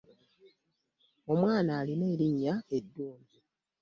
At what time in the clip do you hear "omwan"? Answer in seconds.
1.31-1.67